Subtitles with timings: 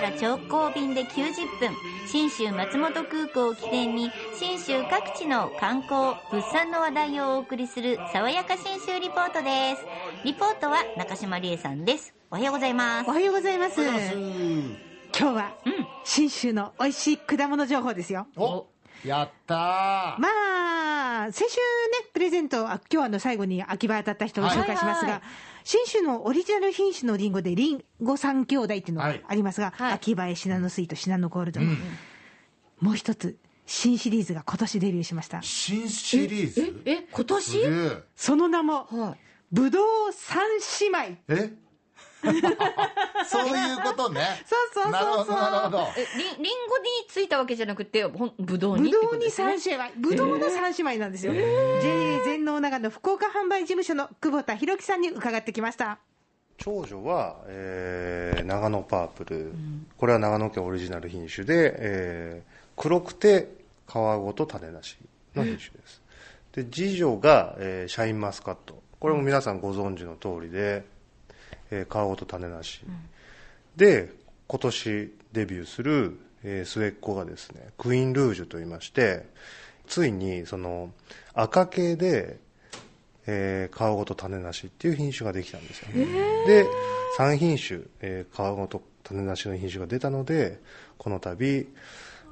[0.00, 1.76] から直行便で90分
[2.06, 9.84] 信州松本空港を起点に信州各地の観光物産の話題をお送りする爽やか信州リポートです。
[10.24, 12.14] リポートは中島理恵さんです。
[12.30, 13.10] おはようございます。
[13.10, 13.78] おはようございます。
[13.82, 13.92] 今
[15.12, 15.54] 日は
[16.04, 18.26] 信州の美味しい果物情報ですよ。
[18.36, 18.68] お
[19.04, 19.58] やったー。
[20.18, 29.24] まあ先週ねプレゼントあ今日はあの最後に秋葉当たった人を紹介しますが、はいはい信州のオリジナル品種のリンゴでリンゴ三兄弟っていうのがはい。
[29.26, 29.92] ありますが、はい。
[29.94, 31.78] 秋葉えシナノスイートシナノゴールド、うん。
[32.80, 35.42] もう一つ新シリーズが今年デビューしました。
[35.42, 36.82] 新シリーズ？
[36.84, 37.58] え今年？
[38.16, 39.16] その名もは
[39.52, 40.42] ぶどう三
[40.80, 41.18] 姉妹。
[41.28, 41.52] え？
[43.26, 44.42] そういうことね。
[44.46, 44.92] そうそうそうそう。
[44.92, 45.88] なるほどなるほど。
[45.96, 51.32] えりリンゴについたわけじゃなくてほんぶどうにぶってことですどうに三ね姉妹、ぶどうの三姉妹なんですよ。
[51.32, 55.98] JA 全農長野福岡販売事務所の久保田博樹さんに伺ってきました。
[56.58, 59.52] 長女は、えー長野パープル、
[59.96, 63.48] これは長野県オリジナル品種で、えー黒くて
[63.88, 64.96] 皮ごと種なし
[65.34, 66.02] の品種です、
[66.52, 68.82] で次女が、えーシャインマスカット。
[68.98, 70.84] これも皆さんご存知の通りで、
[71.70, 72.80] えー皮ごと種なし、
[73.76, 74.12] で
[74.46, 79.26] 今年デビューする、えー末っ子がですねクイーンルージュといいまして
[79.86, 80.90] ついにその
[81.34, 82.38] 赤系で
[83.26, 85.88] えー皮ごと種なしっていう品種ができたんですよ、
[86.46, 86.66] で
[87.18, 90.60] 3品種、えー皮ごと種なしの品種が出たので
[90.98, 91.66] この度、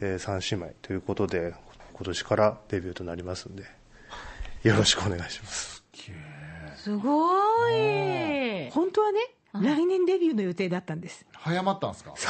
[0.00, 1.54] え3姉妹ということで
[1.92, 3.64] 今年からデビューとなりますんで
[4.62, 5.84] よろしくお願いします
[6.82, 7.28] すご
[7.70, 9.20] い本当はね、
[9.54, 11.24] 来年デビューの予定だったんです。
[11.32, 12.12] 早まったんですか？
[12.16, 12.28] そ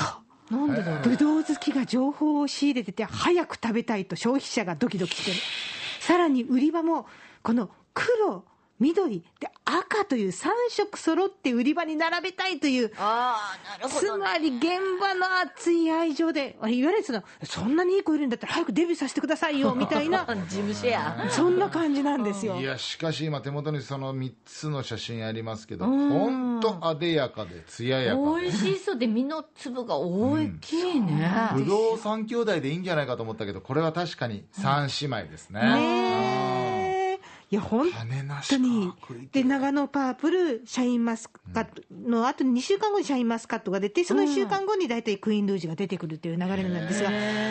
[0.55, 0.67] う。
[0.67, 5.37] なんでだろうぶどう好きが情報を仕入れてて、早く食べたいと消費者がドキドキしてる。
[6.00, 7.06] さらに売り場も、
[7.43, 8.44] この黒、
[8.81, 22.56] 緑、で赤という3色揃って売り場に並べたいという、ああなるほつど、ね、まり現場の熱い愛情で、あれ言われてたの、そんなにいい子いるんだったら早くデビューさせてくださいよ、 みたいな、事務シェアそんな感じなんですよ。
[22.61, 22.65] い。
[22.65, 35.61] やしかし今手元にその3つの写真ありますけど本当あでやかで艶やか美味しそうで実の粒が大きいね、ぶどう三兄弟でいいんじゃないかと思ったけどこれは確かに三姉妹ですね。
[35.61, 36.62] ねえ
[37.52, 37.86] いや本
[38.48, 38.90] 当に。
[39.30, 47.10] で長野パープル、シャインマスカットのあと2週間後にシャインマスカットが出て、その1週間後に大体クイーンルージュが出てくるという流れなんですが、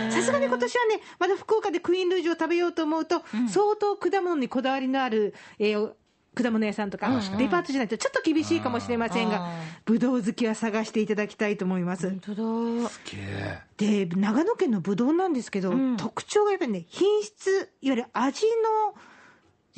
[0.09, 5.91] さすがに今年はね、まだ福岡でクイーンルージュを食べようと思うと、相当果物にこだわりのある、えー
[6.33, 9.49] 果物屋さんとか、デパートじゃないとちょっと厳しいかもしれませんが
[9.83, 12.09] ぶどう好きは探していただきたいと思います。
[12.09, 12.89] 本当だ。
[12.89, 15.97] すげえで長野県のぶどうなんですけど、ん。
[15.97, 18.95] 特徴がやっぱりね品質いわゆる味の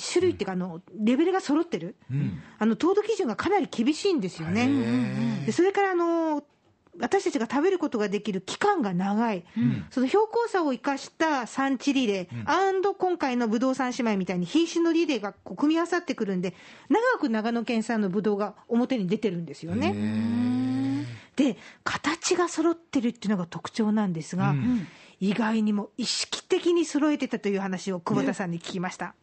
[0.01, 2.41] 種類っていうかあのレベルが揃ってる、うん。
[2.59, 5.43] あの糖度基準がかなり厳しいんですよね。
[5.45, 6.43] でそれからあの
[6.99, 9.43] 私たちが食べることができる期間が長い、
[9.89, 16.53] その標高差を生かした産地リレー、アンド今回のぶどう三姉妹みたいに品種のリレーがこう組み合わさってくるんで
[16.89, 21.07] 長く長野県産のぶどうが表に出てるんですよね。
[21.35, 24.87] で形が揃ってるっていうのが特徴なんですが、うん。
[25.19, 29.15] 意外にも意識的に揃えてたという話を久保田さんに聞きました、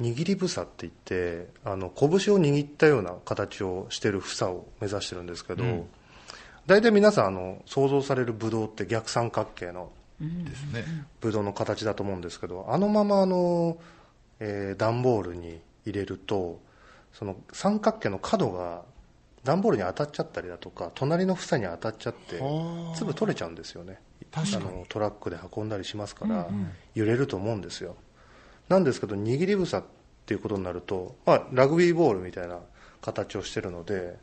[0.00, 5.86] 握り房って言ってあの拳を握ったような形をしてる房を目指してるんですけど、うん。
[6.66, 9.92] 大体皆さんあの想像されるブドウって逆三角形の
[11.20, 13.76] ブドウの形だと思うんですけどあのままあの、
[14.40, 16.60] えー段ボールに入れると
[17.12, 18.82] その三角形の角が
[19.44, 22.96] 段ボールに当たっちゃったりだとか隣の房に当たっちゃってはあ。
[22.96, 24.00] 粒取れちゃうんですよね。
[24.32, 24.64] 確かに。
[24.64, 26.48] あのトラックで運んだりしますから、
[26.94, 27.94] 揺れると思うんですよ
[28.68, 29.84] なんですけど握り房っ
[30.26, 32.58] ていうことになると、まあ、ラグビーボールみたいな
[33.02, 34.16] 形をしてるので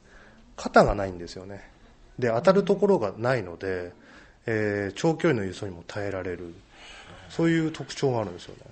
[0.56, 1.70] 肩がないんですよね。
[2.20, 3.94] で当たるところがないので、
[4.46, 6.54] えー長距離の輸送にも耐えられる。
[7.32, 8.72] そういう特徴があるんですよね。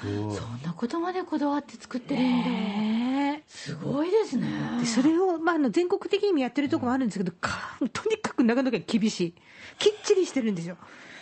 [0.00, 4.46] そんなことまでこだわって作ってるんだ、ねすごいですね。
[4.78, 9.34] でそれを、まあ、あの全国的にもやってるところもあるんですけど、かとにかく長野県厳しい。
[9.78, 10.76] きっちりしてるんですよ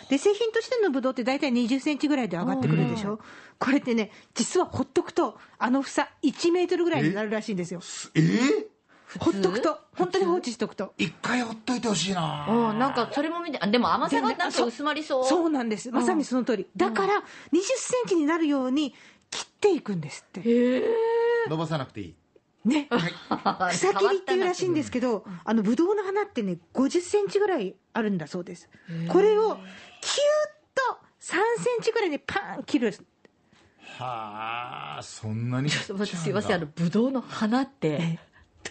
[0.09, 3.19] で製品としてのブドウって大体20センチぐらいで上がってくるでしょ、
[3.59, 7.81] これってね実はほっとくとあの房1メートルぐらいになるらしいんですよ。
[8.15, 8.19] え？
[8.19, 8.79] ー
[9.17, 10.93] ほっとくと本当に放置しとくと。
[10.97, 12.45] 一回ほっといてほしいな。
[12.47, 15.25] うんなんかそれも見てあでも甘さがなんか薄まりそう。
[15.25, 15.91] そうなんです。
[15.91, 16.67] まさにその通り。
[16.77, 17.19] だから20
[17.77, 18.93] センチになるように
[19.31, 20.41] 切っていくんですって。
[20.41, 20.83] へえ
[21.49, 22.15] 伸ばさなくていい。
[22.65, 22.87] ね。
[23.71, 28.69] 草切りっていうらしいんですけど、あのブドウの花ってね、50センチぐらいあるんだそうです。
[29.07, 29.57] これを
[30.01, 30.19] キューッ
[30.75, 32.93] と3センチぐらいでパーン切る。
[33.97, 38.19] はあそんなにちょっと待ってすいませんあのブドウの花って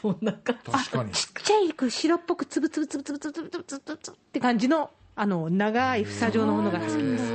[0.01, 0.71] どんな感じ？
[0.71, 1.13] 確かに。
[1.13, 7.33] ちっちゃい白っぽくつぶつぶつぶつぶつぶつぶつぶつぶつって感じのあの長い房状のものが好きです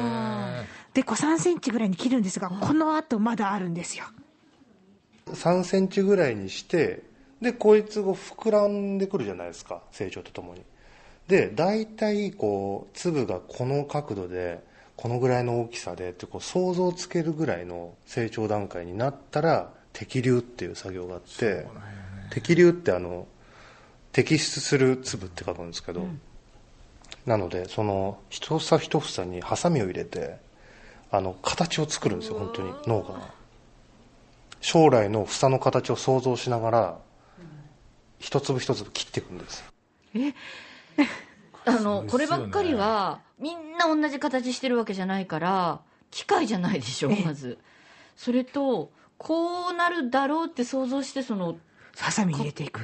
[0.94, 4.06] でこう3センチぐらいに切るんですがこの後まだあるんですよ
[5.28, 7.04] 3センチぐらいにして
[7.42, 10.62] でこいつが膨らんでくるじゃないですか成長とともに
[11.28, 14.62] で大体こう粒がこの角度で
[14.96, 21.66] このぐらいの大きさでってこう想像つけるぐらいの成長段階になったら摘粒っていう作業があって
[22.32, 23.28] 摘粒ってあの
[24.12, 26.06] 摘出する粒って書くんですけど、
[27.26, 30.38] なのでその一房一房にハサミを入れて
[31.10, 33.44] あの形を作るんですよ本当に農家が。
[34.62, 36.98] 将来の房の形を想像しながら
[38.20, 39.64] 一粒一粒切っていくんです
[41.66, 45.82] あのこればっかりはみんな同じ形してるわけじゃないから
[46.12, 47.58] 機械じゃないでしょまず。
[48.16, 51.58] それとこうなるだろうって想像してその
[51.98, 52.82] ハサミ入れていく。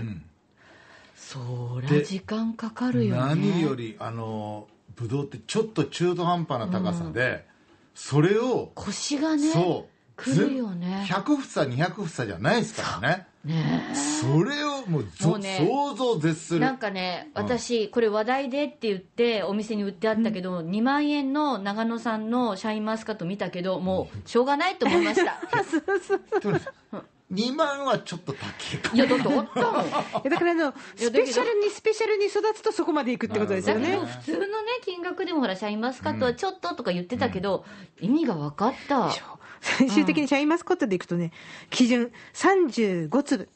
[1.16, 3.22] そりゃ時間かかるよね。
[3.22, 7.46] 何よりあのブドウってちょっと中途半端な高さで、
[7.94, 11.06] それを腰がねそうくるよね。
[11.08, 13.28] ず100房200房じゃないですからね。
[13.46, 15.58] ねそれをもうぞもうね。
[15.60, 16.60] 想像を絶する。
[16.60, 25.40] なんかね私これ話題でって言ってお店に売ってあったけど、2万円の長野産のシャインマスカット見たけどもうしょうがないと思いました。
[27.32, 28.46] 2万はちょっと高
[28.76, 34.48] いかいやだってあった だからあのスペシャルにスペシャルに育つとそこまでいくってことですだけよねど普通のね
[34.84, 37.66] 金額でもほらシャインマスカットはちょっととか言ってたけど、
[38.00, 39.12] 意味が分かった
[39.62, 41.32] 最終的にシャインマスカットでいくとね
[41.70, 43.50] 基準35粒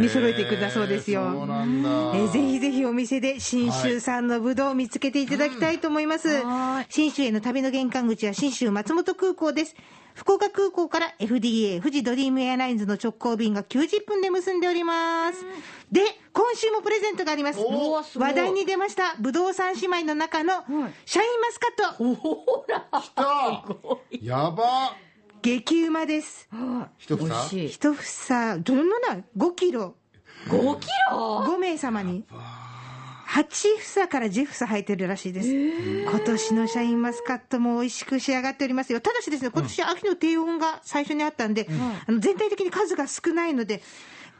[0.00, 1.22] に揃えていくんだそうですよ。
[1.32, 6.28] そうなんだえーぜひぜひお店で信州産のぶどうを見つけていただきたいと思います。
[6.44, 9.74] はい信州への旅の玄関口は信州松本空港です。
[10.14, 15.44] 福岡空港から FDA 富士ドリームエアラインズの直行便が90分で結んでおります。
[15.90, 16.02] で、
[16.32, 17.58] 今週もプレゼントがあります。
[17.58, 20.62] 話題に出ました、ぶどう三姉妹の中の
[21.04, 23.64] シャインマスカット、ほら来た
[24.22, 24.96] やば
[25.44, 26.48] 激うまです。
[26.98, 27.26] 一房？
[27.26, 27.68] 美味しい。
[27.68, 29.94] 一房、どのな、5キロ。
[30.48, 32.24] 5キロ？5名様に。
[33.28, 39.02] 8房から10房入ってるらしいです、今年のシャインマスカットも美味しく仕上がっておりますよ。
[39.02, 41.68] ただしですね今年秋の低温が最初にあったんで、
[42.08, 43.82] あの全体的に数が少ないので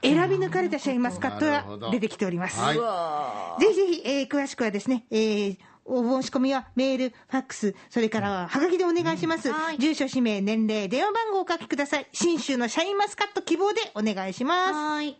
[0.00, 3.62] 選び抜かれたシャインマスカットが出てきております、はい。
[3.62, 9.50] ぜひぜひ、えー詳しくはですね、えーお申し込みはメール、ファックス、それからははがきでお願いします。
[9.52, 12.06] はい住所、氏名、年齢、電話番号をお書きください。
[12.12, 14.72] 信州のシャインマスカット希望でお願いします。
[14.72, 15.16] はーい。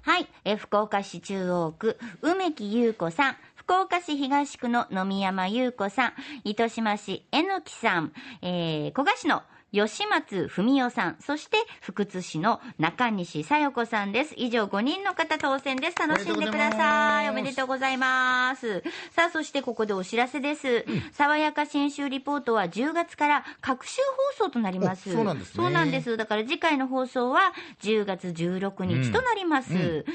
[0.02, 0.28] はい。
[0.46, 3.38] え福岡市中央区、梅木優子さん。
[3.56, 6.14] 福岡市東区の野見山優子さん。
[6.46, 8.14] 糸島市えのきさん。
[8.42, 9.44] えー、古賀市の
[9.74, 11.18] 吉松文夫さん。
[11.20, 14.34] そして、福津市の中西さよ子さんです。
[14.38, 15.98] 以上5人の方当選です。
[15.98, 17.30] 楽しんでください。
[17.30, 18.82] おめでとうございます。
[19.12, 20.86] さあ、そしてここでお知らせです。
[21.12, 24.02] 爽やか新州リポートは10月から各週
[24.38, 25.10] 放送となります。
[25.10, 26.16] おそうなんですねそうなんです。
[26.16, 29.74] だから次回の放送は10月16日となります。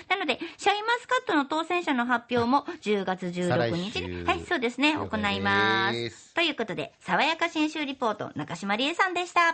[0.08, 6.34] なので、シャインマスカットの当選者の発表も10月16日に、はい、そうですね、行います。
[6.34, 9.51] ということで、爽やか新州リポート、中島理恵さんでした。